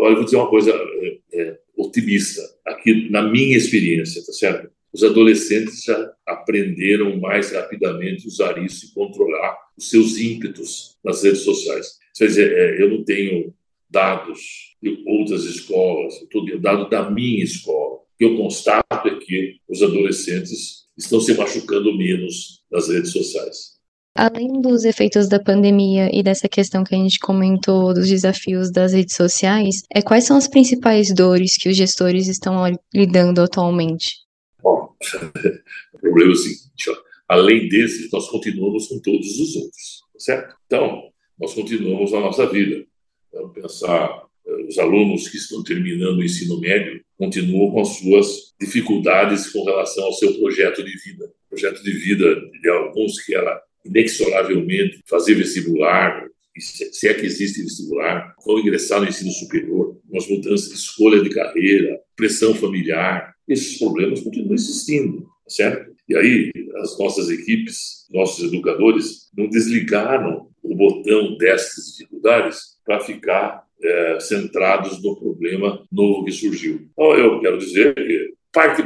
olha, 0.04 0.16
vou 0.16 0.24
dizer 0.24 0.36
uma 0.36 0.50
coisa 0.50 0.70
é, 0.72 1.18
é, 1.32 1.58
otimista, 1.76 2.42
aqui 2.66 3.10
na 3.10 3.22
minha 3.22 3.56
experiência, 3.56 4.24
tá 4.24 4.32
certo? 4.32 4.74
os 4.94 5.02
adolescentes 5.02 5.82
já 5.82 6.12
aprenderam 6.24 7.18
mais 7.18 7.50
rapidamente 7.50 8.28
usar 8.28 8.64
isso 8.64 8.86
e 8.86 8.94
controlar 8.94 9.58
os 9.76 9.90
seus 9.90 10.16
ímpetos 10.16 10.96
nas 11.04 11.24
redes 11.24 11.40
sociais. 11.40 11.98
Quer 12.16 12.26
dizer, 12.28 12.52
é, 12.52 12.80
eu 12.80 12.88
não 12.88 13.04
tenho 13.04 13.52
dados 13.90 14.76
de 14.80 15.02
outras 15.04 15.44
escolas, 15.46 16.14
eu 16.20 16.28
tenho 16.28 16.60
dado 16.60 16.88
da 16.88 17.10
minha 17.10 17.42
escola. 17.42 17.96
O 17.96 18.06
que 18.16 18.24
eu 18.24 18.36
constato 18.36 19.08
é 19.08 19.18
que 19.18 19.56
os 19.68 19.82
adolescentes 19.82 20.84
estão 20.96 21.20
se 21.20 21.34
machucando 21.34 21.96
menos 21.98 22.62
nas 22.70 22.88
redes 22.88 23.10
sociais. 23.10 23.73
Além 24.16 24.60
dos 24.60 24.84
efeitos 24.84 25.28
da 25.28 25.40
pandemia 25.40 26.08
e 26.12 26.22
dessa 26.22 26.48
questão 26.48 26.84
que 26.84 26.94
a 26.94 26.98
gente 26.98 27.18
comentou 27.18 27.92
dos 27.92 28.08
desafios 28.08 28.70
das 28.70 28.92
redes 28.92 29.16
sociais, 29.16 29.82
é, 29.92 30.00
quais 30.00 30.24
são 30.24 30.36
as 30.36 30.46
principais 30.46 31.12
dores 31.12 31.56
que 31.56 31.68
os 31.68 31.76
gestores 31.76 32.28
estão 32.28 32.62
lidando 32.94 33.40
atualmente? 33.40 34.18
Bom, 34.62 34.94
problema 36.00 36.30
é 36.30 36.34
o 36.34 36.36
seguinte: 36.36 36.90
ó, 36.90 36.96
além 37.28 37.68
desses, 37.68 38.10
nós 38.12 38.28
continuamos 38.28 38.86
com 38.86 39.00
todos 39.00 39.40
os 39.40 39.56
outros, 39.56 40.02
tá 40.12 40.20
certo? 40.20 40.56
Então, 40.66 41.02
nós 41.40 41.52
continuamos 41.54 42.14
a 42.14 42.20
nossa 42.20 42.46
vida. 42.46 42.84
Vamos 43.32 43.52
pensar, 43.52 44.22
eh, 44.46 44.66
os 44.68 44.78
alunos 44.78 45.28
que 45.28 45.38
estão 45.38 45.64
terminando 45.64 46.18
o 46.18 46.24
ensino 46.24 46.60
médio 46.60 47.02
continuam 47.18 47.72
com 47.72 47.80
as 47.80 47.88
suas 47.88 48.54
dificuldades 48.60 49.50
com 49.50 49.64
relação 49.64 50.04
ao 50.04 50.12
seu 50.12 50.32
projeto 50.34 50.84
de 50.84 50.96
vida. 50.98 51.24
O 51.46 51.48
projeto 51.50 51.82
de 51.82 51.92
vida 51.92 52.40
de 52.62 52.70
alguns 52.70 53.20
que 53.20 53.34
era 53.34 53.60
inexoravelmente 53.84 55.00
fazer 55.06 55.34
vestibular, 55.34 56.26
se 56.58 57.08
é 57.08 57.14
que 57.14 57.26
existe 57.26 57.62
vestibular, 57.62 58.34
ou 58.46 58.60
ingressar 58.60 59.00
no 59.00 59.08
ensino 59.08 59.30
superior, 59.30 59.98
umas 60.08 60.28
mudanças 60.28 60.68
de 60.68 60.74
escolha 60.74 61.22
de 61.22 61.30
carreira, 61.30 62.00
pressão 62.16 62.54
familiar, 62.54 63.34
esses 63.48 63.78
problemas 63.78 64.20
continuam 64.20 64.54
existindo, 64.54 65.26
certo? 65.48 65.92
E 66.08 66.16
aí, 66.16 66.52
as 66.76 66.98
nossas 66.98 67.30
equipes, 67.30 68.06
nossos 68.10 68.52
educadores, 68.52 69.30
não 69.36 69.48
desligaram 69.48 70.48
o 70.62 70.74
botão 70.74 71.36
dessas 71.36 71.96
dificuldades 71.96 72.78
para 72.84 73.00
ficar 73.00 73.64
é, 73.82 74.20
centrados 74.20 75.02
no 75.02 75.16
problema 75.16 75.84
novo 75.90 76.24
que 76.24 76.32
surgiu. 76.32 76.88
Então, 76.92 77.14
eu 77.14 77.40
quero 77.40 77.58
dizer 77.58 77.94
que 77.94 78.34
parte 78.52 78.82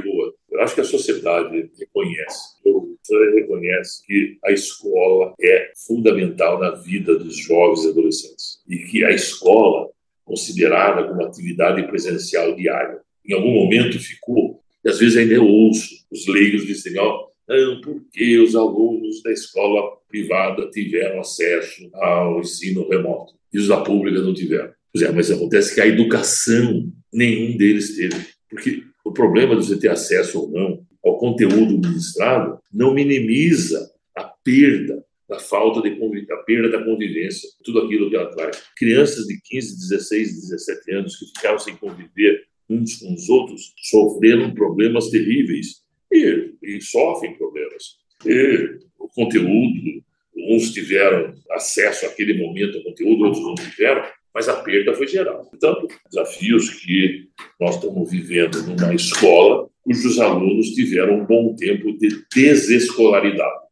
eu 0.59 0.65
acho 0.65 0.75
que 0.75 0.81
a 0.81 0.85
sociedade 0.85 1.71
reconhece, 1.79 2.57
reconhece 3.35 4.05
que 4.05 4.39
a 4.45 4.51
escola 4.51 5.33
é 5.41 5.71
fundamental 5.87 6.59
na 6.59 6.73
vida 6.73 7.17
dos 7.17 7.37
jovens 7.39 7.85
e 7.85 7.91
adolescentes 7.91 8.59
e 8.69 8.79
que 8.79 9.05
a 9.05 9.11
escola, 9.11 9.89
considerada 10.25 11.07
como 11.07 11.23
atividade 11.23 11.87
presencial 11.87 12.57
diária, 12.57 13.01
em 13.25 13.35
algum 13.35 13.53
momento 13.53 14.01
ficou, 14.01 14.61
e 14.85 14.89
às 14.89 14.99
vezes 14.99 15.17
ainda 15.17 15.35
eu 15.35 15.47
ouço 15.47 15.95
os 16.11 16.27
leigos 16.27 16.67
dizerem, 16.67 16.99
ó, 16.99 17.29
não, 17.49 17.81
porque 17.81 18.39
os 18.39 18.57
alunos 18.57 19.23
da 19.23 19.31
escola 19.31 19.97
privada 20.09 20.69
tiveram 20.71 21.21
acesso 21.21 21.89
ao 21.95 22.41
ensino 22.41 22.89
remoto 22.89 23.35
e 23.53 23.59
os 23.59 23.69
da 23.69 23.81
pública 23.81 24.21
não 24.21 24.35
tiveram. 24.35 24.73
Pois 24.93 25.05
é, 25.05 25.13
mas 25.13 25.31
acontece 25.31 25.73
que 25.73 25.81
a 25.81 25.87
educação 25.87 26.93
nenhum 27.13 27.57
deles 27.57 27.95
teve. 27.95 28.17
Porque 28.51 28.88
o 29.09 29.13
problema 29.13 29.57
de 29.57 29.65
você 29.65 29.79
ter 29.79 29.89
acesso 29.89 30.41
ou 30.41 30.51
não 30.51 30.87
ao 31.05 31.17
conteúdo 31.17 31.79
ministrado 31.79 32.59
não 32.73 32.93
minimiza 32.93 33.91
a 34.15 34.23
perda 34.23 35.03
da 35.27 35.39
falta 35.39 35.83
de 35.83 35.91
a 36.33 36.37
perda 36.39 36.71
da 36.71 36.85
convivência, 36.85 37.49
tudo 37.65 37.81
aquilo 37.81 38.09
que 38.09 38.17
ela 38.17 38.31
traz. 38.35 38.63
Crianças 38.77 39.27
de 39.27 39.39
15, 39.43 39.77
16, 39.77 40.51
17 40.51 40.93
anos 40.93 41.17
que 41.17 41.27
ficaram 41.27 41.59
sem 41.59 41.77
conviver 41.77 42.45
uns 42.69 42.97
com 42.97 43.15
os 43.15 43.29
outros 43.29 43.73
sofreram 43.77 44.55
problemas 44.55 45.09
terríveis 45.11 45.83
e, 46.13 46.53
e 46.63 46.81
sofrem 46.81 47.37
problemas. 47.37 47.99
E 48.27 48.79
o 48.99 49.09
conteúdo, 49.09 50.03
uns 50.37 50.73
tiveram 50.73 51.35
acesso 51.51 52.07
àquele 52.07 52.39
momento 52.39 52.79
ao 52.79 52.85
conteúdo, 52.85 53.25
outros 53.25 53.45
não 53.45 53.55
tiveram, 53.55 54.03
mas 54.35 54.49
a 54.49 54.57
perda 54.57 54.95
foi 54.95 55.07
geral. 55.07 55.45
Portanto, 55.45 55.89
desafios 56.11 56.71
que 56.71 57.29
nós 57.61 57.75
estamos 57.75 58.11
vivendo 58.11 58.63
numa 58.63 58.95
escola 58.95 59.69
cujos 59.83 60.21
alunos 60.21 60.69
tiveram 60.75 61.21
um 61.21 61.25
bom 61.25 61.55
tempo 61.55 61.97
de 61.97 62.09
desescolaridade. 62.35 63.69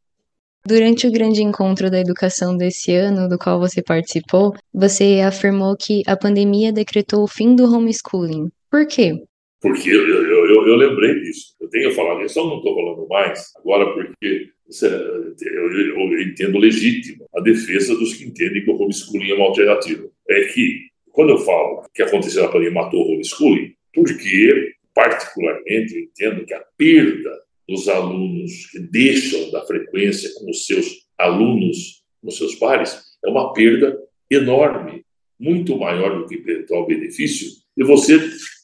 Durante 0.67 1.07
o 1.07 1.13
grande 1.13 1.43
encontro 1.43 1.91
da 1.91 2.01
educação 2.01 2.57
desse 2.57 2.93
ano, 2.93 3.29
do 3.29 3.39
qual 3.39 3.61
você 3.61 3.83
participou, 3.83 4.53
você 4.75 5.21
afirmou 5.21 5.77
que 5.77 6.03
a 6.07 6.17
pandemia 6.17 6.73
decretou 6.73 7.23
o 7.23 7.29
fim 7.29 7.55
do 7.55 7.65
homeschooling. 7.65 8.51
Por 8.71 8.87
quê? 8.87 9.15
Porque 9.61 9.91
eu, 9.91 10.09
eu, 10.09 10.47
eu, 10.47 10.67
eu 10.67 10.75
lembrei 10.75 11.21
disso. 11.21 11.55
Eu 11.61 11.69
tenho 11.69 11.93
falado 11.93 12.23
isso, 12.23 12.35
só 12.35 12.47
não 12.47 12.57
estou 12.57 12.75
falando 12.75 13.07
mais 13.09 13.53
agora 13.57 13.93
porque 13.93 14.51
eu, 14.83 16.23
entendo 16.23 16.59
legítimo 16.59 17.27
a 17.37 17.41
defesa 17.41 17.95
dos 17.95 18.15
que 18.15 18.25
entendem 18.25 18.65
que 18.65 18.71
o 18.71 18.75
homeschooling 18.75 19.31
é 19.31 19.35
uma 19.35 19.47
alternativa. 19.47 20.09
É 20.29 20.45
que, 20.47 20.89
quando 21.13 21.31
eu 21.31 21.39
falo 21.39 21.89
que 21.95 22.03
aconteceu 22.03 22.43
na 22.43 22.49
pandemia 22.49 22.73
matou 22.73 23.01
o 23.01 23.13
homeschooling, 23.15 23.75
porque 23.95 24.75
particularmente, 24.97 25.95
eu 25.95 26.03
entendo 26.05 26.47
que 26.47 26.55
a 26.55 26.65
perda 26.79 27.31
dos 27.69 27.87
alunos 27.87 28.67
que 28.71 28.79
deixam 28.79 29.51
da 29.51 29.67
frequência 29.67 30.33
com 30.35 30.51
os 30.51 30.65
seus 30.65 31.07
alunos, 31.19 32.03
com 32.23 32.29
os 32.29 32.37
seus 32.39 32.55
pares, 32.55 32.99
é 33.23 33.29
uma 33.29 33.53
perda 33.53 33.95
enorme, 34.31 35.05
muito 35.39 35.77
maior 35.77 36.19
do 36.19 36.27
que 36.27 36.43
o 36.71 36.87
benefício 36.87 37.49
de 37.77 37.85
você 37.85 38.19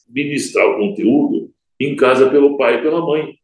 ministrar 0.09 0.67
o 0.67 0.77
conteúdo 0.77 1.53
em 1.79 1.95
casa 1.95 2.29
pelo 2.31 2.57
pai 2.57 2.79
e 2.79 2.81
pela 2.81 3.05
mãe. 3.05 3.37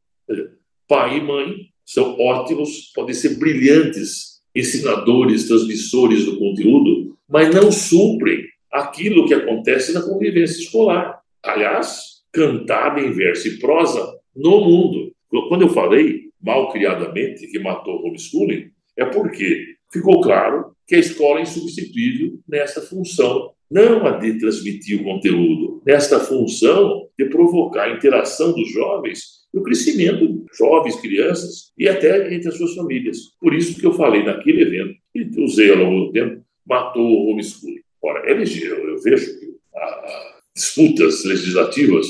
Pai 0.87 1.17
e 1.17 1.21
mãe 1.21 1.67
são 1.85 2.19
ótimos, 2.19 2.91
podem 2.95 3.13
ser 3.13 3.37
brilhantes 3.37 4.39
ensinadores, 4.55 5.47
transmissores 5.47 6.25
do 6.25 6.39
conteúdo, 6.39 7.15
mas 7.29 7.53
não 7.53 7.71
suprem 7.71 8.43
aquilo 8.71 9.27
que 9.27 9.33
acontece 9.33 9.93
na 9.93 10.01
convivência 10.01 10.59
escolar. 10.59 11.19
Aliás, 11.43 12.19
cantada 12.31 12.99
em 12.99 13.11
verso 13.11 13.47
e 13.47 13.59
prosa 13.59 14.05
no 14.35 14.61
mundo. 14.61 15.11
Quando 15.47 15.63
eu 15.63 15.69
falei 15.69 16.29
mal 16.41 16.71
criadamente 16.71 17.47
que 17.47 17.59
matou 17.59 18.01
o 18.01 18.07
homeschooling, 18.07 18.69
é 18.97 19.05
porque 19.05 19.75
ficou 19.91 20.21
claro 20.21 20.71
que 20.87 20.95
a 20.95 20.99
escola 20.99 21.39
é 21.39 21.43
insubstituível 21.43 22.39
nessa 22.47 22.81
função, 22.81 23.51
não 23.69 24.05
a 24.07 24.17
de 24.17 24.39
transmitir 24.39 24.99
o 24.99 25.03
conteúdo, 25.03 25.81
nesta 25.85 26.19
função 26.19 27.07
de 27.17 27.25
provocar 27.25 27.83
a 27.83 27.95
interação 27.95 28.53
dos 28.53 28.71
jovens 28.71 29.39
e 29.53 29.57
o 29.57 29.63
crescimento 29.63 30.27
de 30.27 30.45
jovens, 30.57 30.95
crianças 30.99 31.71
e 31.77 31.87
até 31.87 32.33
entre 32.33 32.49
as 32.49 32.57
suas 32.57 32.73
famílias. 32.73 33.17
Por 33.39 33.53
isso 33.53 33.79
que 33.79 33.85
eu 33.85 33.93
falei 33.93 34.23
naquele 34.23 34.63
evento, 34.63 34.95
e 35.13 35.41
usei 35.41 35.71
ao 35.71 35.77
longo 35.77 36.05
do 36.05 36.11
tempo, 36.11 36.43
matou 36.69 37.03
o 37.03 37.31
homeschooling. 37.31 37.81
Ora, 38.01 38.31
é 38.31 38.33
eu, 38.33 39.01
vejo 39.01 39.39
que 39.39 39.57
a, 39.75 40.39
disputas 40.55 41.25
legislativas 41.25 42.05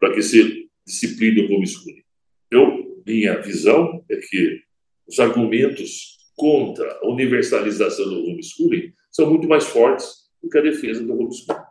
para 0.00 0.12
que 0.12 0.20
se 0.20 0.68
discipline 0.84 1.46
o 1.46 1.54
homeschooling. 1.54 2.02
Eu, 2.50 3.02
minha 3.06 3.40
visão 3.40 4.04
é 4.10 4.16
que 4.16 4.60
os 5.06 5.20
argumentos 5.20 6.18
contra 6.34 6.98
a 7.00 7.08
universalização 7.08 8.04
do 8.06 8.24
homeschooling 8.26 8.92
são 9.10 9.30
muito 9.30 9.48
mais 9.48 9.64
fortes 9.64 10.06
do 10.42 10.50
que 10.50 10.58
a 10.58 10.62
defesa 10.62 11.04
do 11.04 11.12
homeschooling. 11.12 11.62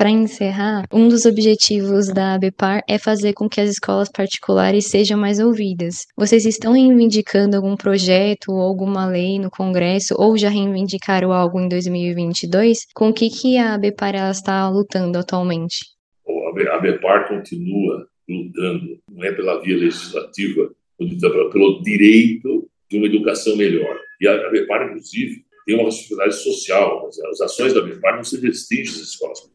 Para 0.00 0.08
encerrar, 0.08 0.86
um 0.90 1.08
dos 1.08 1.26
objetivos 1.26 2.08
da 2.08 2.32
ABPAR 2.32 2.82
é 2.88 2.98
fazer 2.98 3.34
com 3.34 3.50
que 3.50 3.60
as 3.60 3.68
escolas 3.68 4.10
particulares 4.10 4.86
sejam 4.86 5.18
mais 5.18 5.38
ouvidas. 5.38 6.06
Vocês 6.16 6.46
estão 6.46 6.72
reivindicando 6.72 7.54
algum 7.54 7.76
projeto 7.76 8.50
ou 8.50 8.62
alguma 8.62 9.06
lei 9.06 9.38
no 9.38 9.50
Congresso 9.50 10.14
ou 10.16 10.38
já 10.38 10.48
reivindicaram 10.48 11.34
algo 11.34 11.60
em 11.60 11.68
2022? 11.68 12.86
Com 12.94 13.10
o 13.10 13.12
que, 13.12 13.28
que 13.28 13.58
a 13.58 13.74
ABPAR 13.74 14.14
está 14.30 14.70
lutando 14.70 15.18
atualmente? 15.18 15.80
A 16.26 16.76
ABPAR 16.76 17.28
continua 17.28 18.08
lutando, 18.26 18.98
não 19.12 19.22
é 19.22 19.32
pela 19.32 19.60
via 19.60 19.76
legislativa, 19.76 20.70
pelo 20.96 21.82
direito 21.82 22.70
de 22.90 22.96
uma 22.96 23.06
educação 23.06 23.54
melhor. 23.54 23.98
E 24.18 24.26
a 24.26 24.32
ABPAR, 24.46 24.86
inclusive, 24.86 25.44
tem 25.66 25.74
uma 25.74 25.84
responsabilidade 25.84 26.42
social. 26.42 27.06
As 27.30 27.40
ações 27.42 27.74
da 27.74 27.80
ABPAR 27.80 28.16
não 28.16 28.24
se 28.24 28.40
restringem 28.40 28.94
às 28.94 29.00
escolas. 29.00 29.49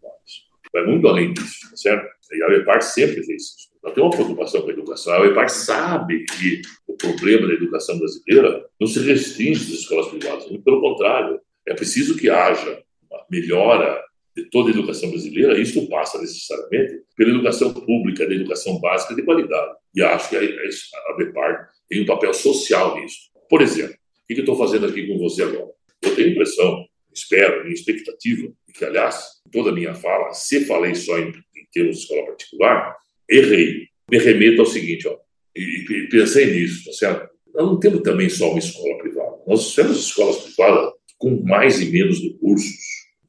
Vai 0.76 0.86
muito 0.86 1.08
além 1.08 1.32
disso, 1.32 1.70
tá 1.70 1.78
certo? 1.78 2.06
E 2.34 2.44
a 2.44 2.48
ABPAR 2.48 2.82
sempre 2.82 3.24
fez 3.24 3.44
isso. 3.44 3.70
Nós 3.82 3.94
temos 3.94 4.10
uma 4.14 4.26
preocupação 4.26 4.62
com 4.62 4.68
a 4.68 4.74
educação. 4.74 5.14
A 5.14 5.26
ABPAR 5.26 5.50
sabe 5.50 6.26
que 6.26 6.62
o 6.86 6.98
problema 6.98 7.48
da 7.48 7.54
educação 7.54 7.98
brasileira 7.98 8.66
não 8.78 8.86
se 8.86 9.00
restringe 9.00 9.62
às 9.62 9.80
escolas 9.80 10.10
privadas. 10.10 10.50
Muito 10.50 10.66
pelo 10.66 10.82
contrário, 10.82 11.40
é 11.66 11.74
preciso 11.74 12.18
que 12.18 12.30
haja 12.30 12.84
uma 13.10 13.26
melhora 13.32 14.04
de 14.36 14.50
toda 14.50 14.68
a 14.70 14.74
educação 14.74 15.10
brasileira. 15.10 15.58
Isso 15.58 15.88
passa 15.88 16.20
necessariamente 16.20 17.04
pela 17.16 17.30
educação 17.30 17.74
pública, 17.74 18.28
da 18.28 18.36
educação 18.36 18.78
básica 18.82 19.16
de 19.16 19.22
qualidade. 19.22 19.78
E 19.96 20.04
acho 20.04 20.30
que 20.30 20.36
a, 20.36 21.12
ABPAR 21.14 21.70
tem 21.88 22.02
um 22.02 22.06
papel 22.06 22.34
social 22.34 23.00
nisso. 23.00 23.32
Por 23.50 23.62
exemplo, 23.62 23.96
o 23.96 24.28
que 24.28 24.34
eu 24.34 24.40
estou 24.40 24.58
fazendo 24.58 24.88
aqui 24.88 25.08
com 25.08 25.18
você 25.20 25.44
agora? 25.44 25.72
Eu 26.02 26.16
tenho 26.16 26.28
a 26.28 26.32
impressão, 26.32 26.86
espero, 27.16 27.64
minha 27.64 27.74
expectativa, 27.74 28.52
e 28.68 28.72
que, 28.74 28.86
aliás, 28.86 29.42
toda 29.52 29.70
a 29.70 29.74
minha 29.74 29.94
fala, 29.94 30.34
se 30.34 30.66
falei 30.66 30.94
só 30.96 31.18
em, 31.18 31.30
em 31.30 31.66
termos 31.72 31.98
de 31.98 32.04
escola 32.04 32.26
particular, 32.28 32.96
errei. 33.30 33.88
Me 34.10 34.18
remeto 34.18 34.62
ao 34.62 34.68
seguinte, 34.68 35.08
ó, 35.08 35.18
e, 35.56 35.86
e 35.90 36.10
pensei 36.10 36.54
nisso, 36.54 36.86
tá 36.86 36.94
certo? 36.94 37.30
Nós 37.54 37.66
não 37.66 37.80
temos 37.80 38.02
também 38.02 38.30
só 38.30 38.50
uma 38.50 38.60
escola 38.60 38.98
privada. 38.98 39.38
Nós 39.48 39.74
temos 39.74 39.98
escolas 39.98 40.38
privadas 40.38 40.94
com 41.18 41.42
mais 41.44 41.82
e 41.82 41.86
menos 41.86 42.22
recursos. 42.22 42.76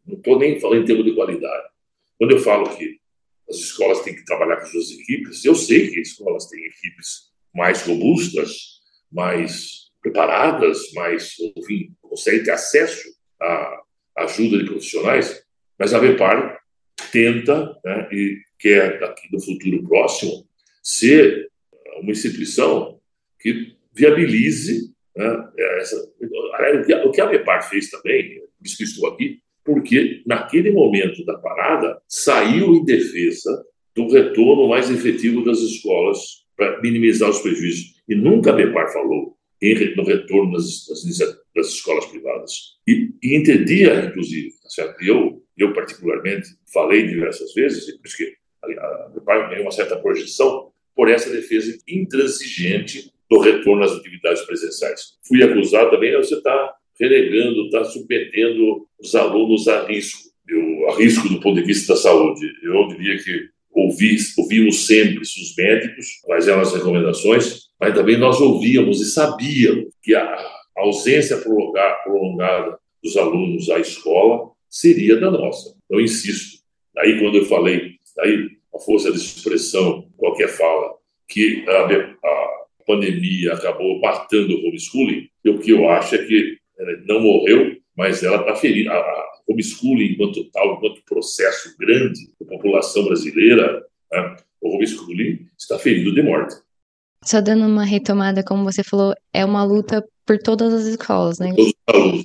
Não 0.05 0.17
estou 0.17 0.39
nem 0.39 0.59
falando 0.59 0.83
em 0.83 0.85
termos 0.85 1.05
de 1.05 1.15
qualidade. 1.15 1.69
Quando 2.19 2.33
eu 2.33 2.39
falo 2.41 2.77
que 2.77 2.99
as 3.49 3.57
escolas 3.57 4.01
têm 4.03 4.15
que 4.15 4.25
trabalhar 4.25 4.57
com 4.57 4.67
suas 4.67 4.91
equipes, 4.91 5.45
eu 5.45 5.55
sei 5.55 5.91
que 5.91 6.01
as 6.01 6.09
escolas 6.09 6.47
têm 6.49 6.65
equipes 6.65 7.31
mais 7.55 7.83
robustas, 7.83 8.81
mais 9.11 9.87
preparadas, 10.03 10.93
mais, 10.93 11.37
enfim, 11.57 11.93
conseguem 12.03 12.43
ter 12.43 12.51
acesso 12.51 13.16
à 13.41 13.83
ajuda 14.19 14.59
de 14.59 14.65
profissionais, 14.65 15.45
mas 15.79 15.93
a 15.93 15.99
VEPAR 15.99 16.59
tenta, 17.13 17.79
né, 17.85 18.09
e 18.13 18.39
quer 18.59 18.99
daqui 18.99 19.29
no 19.33 19.41
futuro 19.41 19.83
próximo, 19.83 20.47
ser 20.83 21.49
uma 22.01 22.13
instituição 22.13 22.99
que 23.39 23.77
viabilize 23.93 24.93
né, 25.17 25.49
essa, 25.79 25.97
o 27.05 27.11
que 27.11 27.21
a 27.21 27.27
VEPAR 27.27 27.69
fez 27.69 27.91
também, 27.91 28.41
por 28.41 28.67
isso 28.67 28.77
que 28.77 28.85
estou 28.85 29.09
aqui, 29.09 29.41
porque 29.65 30.23
naquele 30.27 30.71
momento 30.71 31.25
da 31.25 31.37
parada 31.39 32.01
saiu 32.09 32.75
em 32.75 32.85
defesa 32.85 33.65
do 33.95 34.09
retorno 34.09 34.69
mais 34.69 34.91
efetivo 34.91 35.45
das 35.45 35.59
escolas 35.59 36.47
para 36.57 36.81
minimizar 36.81 37.31
os 37.31 37.41
prejuízos. 37.41 37.97
E 38.09 38.15
nunca 38.15 38.51
a 38.51 38.55
BEPAR 38.55 38.93
falou 38.93 39.37
no 39.97 40.05
retorno 40.05 40.53
das, 40.53 40.87
das, 40.87 41.39
das 41.57 41.69
escolas 41.69 42.05
privadas. 42.07 42.77
E, 42.87 43.11
e, 43.23 43.37
entendia, 43.37 44.05
inclusive, 44.05 44.51
tá 44.63 44.69
certo? 44.69 45.03
eu, 45.03 45.43
eu 45.57 45.73
particularmente 45.73 46.49
falei 46.73 47.07
diversas 47.07 47.53
vezes, 47.55 47.89
e 47.89 47.97
por 47.99 48.07
isso 48.07 48.17
que 48.19 48.37
a 48.63 49.09
BEPAR 49.15 49.49
tem 49.49 49.63
uma 49.63 49.71
certa 49.71 49.97
projeção 49.97 50.71
por 50.95 51.09
essa 51.09 51.31
defesa 51.31 51.77
intransigente 51.89 53.11
do 53.29 53.39
retorno 53.41 53.83
às 53.83 53.93
atividades 53.93 54.43
presenciais. 54.43 55.17
Fui 55.27 55.43
acusado 55.43 55.91
também, 55.91 56.15
você 56.17 56.35
está 56.35 56.75
relegando, 56.99 57.67
está 57.67 57.85
submetendo 57.85 58.87
os 59.01 59.15
alunos 59.15 59.67
a 59.69 59.87
risco, 59.87 60.31
eu, 60.49 60.89
a 60.91 60.97
risco 60.97 61.29
do 61.29 61.41
ponto 61.41 61.61
de 61.61 61.67
vista 61.67 61.95
da 61.95 62.01
saúde. 62.01 62.47
Eu 62.63 62.89
diria 62.89 63.19
que 63.23 63.49
ouvi, 63.73 64.17
ouvimos 64.39 64.87
sempre 64.87 65.21
os 65.21 65.55
médicos, 65.57 66.07
quais 66.23 66.49
eram 66.49 66.61
as 66.61 66.73
recomendações, 66.73 67.67
mas 67.79 67.95
também 67.95 68.17
nós 68.17 68.41
ouvíamos 68.41 69.01
e 69.01 69.11
sabíamos 69.11 69.87
que 70.03 70.15
a 70.15 70.56
ausência 70.83 71.39
prolongada, 71.39 72.79
dos 73.03 73.17
alunos 73.17 73.71
à 73.71 73.79
escola 73.79 74.51
seria 74.69 75.19
da 75.19 75.31
nossa. 75.31 75.77
Eu 75.89 76.01
insisto. 76.01 76.63
Aí, 76.99 77.19
quando 77.21 77.37
eu 77.37 77.45
falei, 77.45 77.97
aí 78.21 78.51
a 78.75 78.79
força 78.79 79.11
de 79.11 79.19
expressão, 79.19 80.09
qualquer 80.17 80.49
fala, 80.49 80.95
que 81.29 81.65
a, 81.69 82.29
a 82.29 82.85
pandemia 82.87 83.55
acabou 83.55 84.01
matando 84.01 84.55
o 84.55 84.69
homeschooling, 84.69 85.29
o 85.47 85.59
que 85.59 85.71
eu 85.71 85.89
acho 85.89 86.15
é 86.15 86.25
que 86.25 86.59
não 87.07 87.21
morreu, 87.21 87.77
mas 87.97 88.23
ela 88.23 88.41
está 88.41 88.55
ferida. 88.57 88.93
A 88.93 89.27
homeschooling, 89.49 90.13
enquanto 90.13 90.45
tal, 90.51 90.77
enquanto 90.77 91.05
processo 91.05 91.77
grande 91.79 92.21
da 92.41 92.47
população 92.47 93.05
brasileira, 93.05 93.85
né, 94.13 94.37
o 94.61 94.75
homeschooling 94.75 95.47
está 95.59 95.79
ferido 95.79 96.15
de 96.15 96.23
morte. 96.23 96.57
Só 97.25 97.41
dando 97.41 97.67
uma 97.67 97.85
retomada, 97.85 98.45
como 98.45 98.65
você 98.65 98.85
falou, 98.85 99.15
é 99.33 99.45
uma 99.45 99.65
luta 99.65 100.07
por 100.27 100.39
todas 100.39 100.75
as 100.75 100.85
escolas, 100.85 101.39
né? 101.39 101.55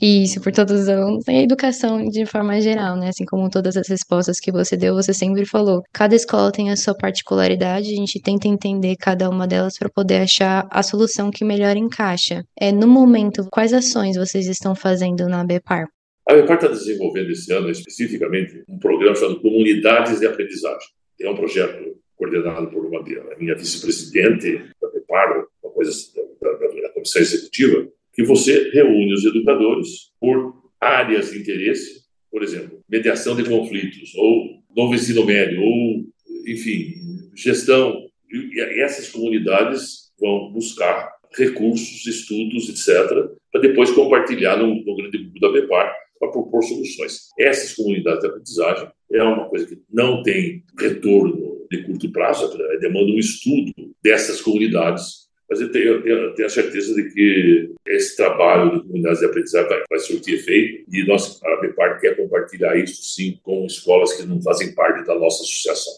Isso, 0.02 0.42
por 0.42 0.52
todos 0.52 0.82
os 0.82 0.90
alunos 0.90 1.28
e 1.28 1.32
a 1.32 1.44
educação 1.44 2.04
de 2.10 2.26
forma 2.26 2.60
geral, 2.60 2.98
né? 2.98 3.10
Assim 3.10 3.26
como 3.26 3.50
todas 3.50 3.78
as 3.78 3.88
respostas 3.88 4.40
que 4.40 4.52
você 4.52 4.76
deu, 4.76 4.96
você 4.96 5.14
sempre 5.14 5.46
falou. 5.46 5.84
Cada 5.94 6.16
escola 6.16 6.52
tem 6.52 6.72
a 6.72 6.76
sua 6.76 6.96
particularidade, 6.96 7.94
a 7.94 7.96
gente 7.96 8.20
tenta 8.20 8.48
entender 8.48 8.96
cada 8.98 9.30
uma 9.30 9.48
delas 9.48 9.78
para 9.78 9.90
poder 9.90 10.22
achar 10.22 10.68
a 10.72 10.82
solução 10.82 11.30
que 11.30 11.46
melhor 11.46 11.78
encaixa. 11.78 12.44
É, 12.60 12.72
no 12.72 12.88
momento, 12.88 13.48
quais 13.52 13.72
ações 13.72 14.18
vocês 14.18 14.48
estão 14.48 14.74
fazendo 14.74 15.28
na 15.28 15.44
BEPAR? 15.44 15.88
A 16.28 16.34
BEPAR 16.34 16.56
está 16.56 16.68
desenvolvendo 16.68 17.30
esse 17.30 17.54
ano, 17.54 17.70
especificamente, 17.70 18.64
um 18.68 18.80
programa 18.80 19.16
chamado 19.16 19.42
Comunidades 19.42 20.20
de 20.20 20.26
Aprendizagem. 20.26 20.88
É 21.20 21.30
um 21.30 21.36
projeto 21.36 21.96
coordenado 22.16 22.68
por 22.70 22.86
uma 22.86 23.04
minha 23.38 23.56
vice-presidente 23.56 24.72
uma 25.64 25.74
coisa 25.74 25.92
da, 26.42 26.52
da, 26.52 26.68
da 26.68 26.90
comissão 26.90 27.22
executiva, 27.22 27.88
que 28.14 28.24
você 28.24 28.70
reúne 28.72 29.14
os 29.14 29.26
educadores 29.26 30.12
por 30.20 30.54
áreas 30.80 31.32
de 31.32 31.40
interesse, 31.40 32.02
por 32.30 32.44
exemplo, 32.44 32.80
mediação 32.90 33.36
de 33.36 33.44
conflitos, 33.44 34.14
ou 34.16 34.62
novo 34.76 34.96
ensino 34.96 35.26
médio, 35.26 35.62
ou, 35.62 36.06
enfim, 36.48 36.94
gestão. 37.36 38.10
E 38.32 38.82
essas 38.82 39.10
comunidades 39.10 40.12
vão 40.20 40.52
buscar 40.52 41.12
recursos, 41.38 42.06
estudos, 42.06 42.70
etc., 42.70 43.30
para 43.52 43.62
depois 43.62 43.92
compartilhar 43.92 44.58
no, 44.58 44.76
no 44.76 44.96
grande 44.96 45.18
grupo 45.18 45.40
da 45.40 45.52
BEPAR 45.52 45.94
para 46.20 46.32
propor 46.32 46.64
soluções. 46.64 47.30
Essas 47.38 47.74
comunidades 47.74 48.22
de 48.22 48.28
aprendizagem 48.28 48.88
é 49.12 49.24
uma 49.24 49.50
coisa 49.50 49.66
que 49.66 49.82
não 49.92 50.24
tem 50.24 50.64
retorno 50.80 51.51
de 51.72 51.84
curto 51.84 52.12
prazo, 52.12 52.56
é, 52.62 52.78
demanda 52.78 53.12
um 53.12 53.18
estudo 53.18 53.74
dessas 54.04 54.42
comunidades 54.42 55.22
mas 55.52 55.60
eu 55.60 55.70
tenho, 55.70 55.86
eu, 55.86 56.02
tenho, 56.02 56.16
eu 56.16 56.34
tenho, 56.34 56.46
a 56.46 56.50
certeza 56.50 56.96
de 56.96 57.10
que 57.12 57.74
esse 57.86 58.16
trabalho 58.16 58.72
de 58.72 58.80
comunidades 58.84 59.20
de 59.20 59.26
aprendizagem 59.26 59.68
vai, 59.68 59.84
vai 59.90 60.00
surtir 60.00 60.36
efeito 60.36 60.86
e 60.90 61.06
nós, 61.06 61.42
a 61.44 61.60
BEPAR 61.60 62.00
quer 62.00 62.16
compartilhar 62.16 62.78
isso 62.78 63.04
sim 63.04 63.38
com 63.44 63.66
escolas 63.66 64.14
que 64.14 64.26
não 64.26 64.42
fazem 64.42 64.74
parte 64.74 65.06
da 65.06 65.14
nossa 65.14 65.44
associação. 65.44 65.92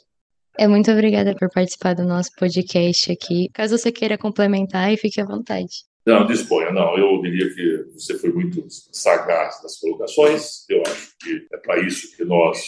É 0.58 0.68
muito 0.68 0.90
obrigada 0.90 1.36
por 1.36 1.52
participar 1.52 1.94
do 1.94 2.04
nosso 2.04 2.32
podcast 2.36 3.12
aqui. 3.12 3.48
Caso 3.54 3.78
você 3.78 3.92
queira 3.92 4.18
complementar, 4.18 4.98
fique 4.98 5.22
à 5.22 5.26
vontade. 5.26 5.84
Não, 6.06 6.26
disponha. 6.26 6.72
Não, 6.72 6.98
eu 6.98 7.22
diria 7.22 7.54
que 7.54 7.86
você 7.94 8.18
foi 8.20 8.32
muito 8.32 8.66
sagaz 8.70 9.64
nas 9.64 9.80
colocações. 9.80 10.70
Eu 10.70 10.82
acho 10.82 11.18
que 11.18 11.48
é 11.54 11.58
para 11.58 11.80
isso 11.80 12.16
que 12.18 12.26
nós, 12.26 12.62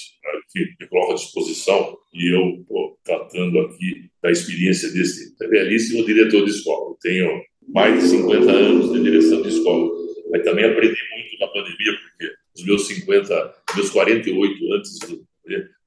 que 0.51 0.61
me 0.79 0.87
coloco 0.87 1.11
à 1.11 1.15
disposição 1.15 1.97
e 2.13 2.33
eu 2.33 2.61
estou 2.61 2.97
tratando 3.03 3.59
aqui 3.59 4.09
da 4.23 4.31
experiência 4.31 4.89
desse 4.91 5.35
belíssimo 5.37 6.05
diretor 6.05 6.45
de 6.45 6.51
escola. 6.51 6.91
Eu 6.91 6.97
tenho 7.01 7.41
mais 7.67 8.01
de 8.01 8.09
50 8.09 8.51
anos 8.51 8.93
de 8.93 9.03
direção 9.03 9.41
de 9.41 9.49
escola, 9.49 9.91
mas 10.31 10.43
também 10.43 10.65
aprendi 10.65 10.97
muito 11.17 11.39
na 11.39 11.47
pandemia, 11.47 11.93
porque 11.93 12.33
os 12.55 12.65
meus 12.65 12.87
50, 12.87 13.53
meus 13.75 13.89
48 13.89 14.73
antes 14.73 14.99